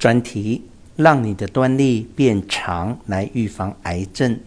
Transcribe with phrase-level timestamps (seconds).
[0.00, 0.62] 专题：
[0.96, 4.40] 让你的端粒变长来预防癌症。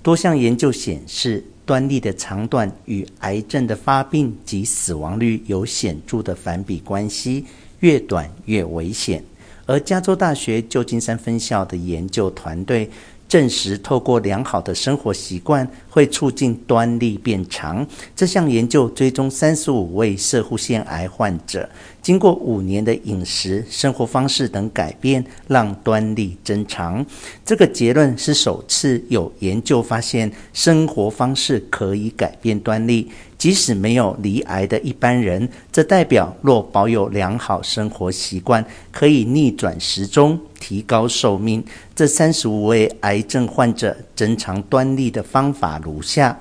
[0.00, 7.44] 多项研究显示，端粒的长短与癌症的发病及死亡率有显著的反比关系，
[7.80, 9.24] 越短越危险。
[9.66, 12.88] 而加州大学旧金山分校的研究团队
[13.32, 17.86] 证实，透过良好的生活习惯会促进端粒变长。
[18.14, 21.66] 这项研究追踪三十五位摄护腺癌患者。
[22.02, 27.06] 经过五年的饮食、生活方式等改变，让端粒增长。
[27.42, 35.48] 这个结论是首次有研究发现，生活方式可以改变端粒，即使没有罹癌的一般人。
[35.70, 41.64] 这代表若保有良好生活习惯，可以逆转时钟，提高寿命。
[41.92, 46.38] 这三十五位癌症患者增长端粒的方法如下：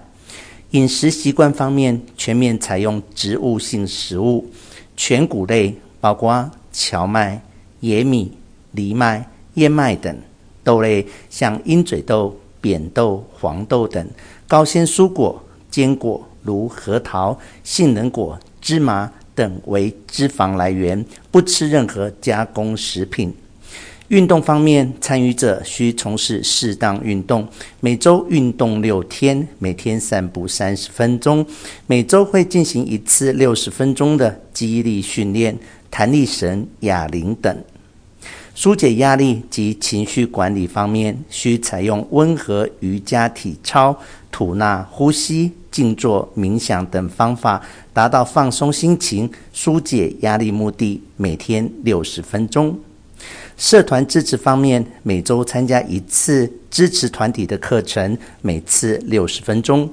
[0.70, 4.46] 饮食习惯方面，全面采用植物性食物。
[4.96, 7.42] 全谷类包括荞麦、
[7.80, 8.32] 野米、
[8.76, 10.14] 藜麦、燕麦等；
[10.64, 14.06] 豆类像鹰嘴豆、扁豆、黄豆等；
[14.48, 23.34] 高纤蔬果、坚果如核桃、杏仁果、芝麻等为脂肪来源，不吃任何加工食品。
[24.12, 27.48] 运动方面，参与者需从事适当运动，
[27.80, 31.46] 每周运动六天，每天散步三十分钟，
[31.88, 35.58] 每周会进行一次六十分钟的肌力训练、
[35.90, 37.58] 弹力绳、哑铃等。
[38.54, 43.98] 纾解压力及情绪管理方面，需采用温和瑜伽体操、
[44.30, 47.62] 吐纳呼吸、静坐、冥想等方法，
[47.94, 51.02] 达到放松心情、纾解压力目的。
[51.16, 52.78] 每天六十分钟。
[53.62, 59.88] 社团支持方面，每周参加一次支持团体的课程，每次六十分钟。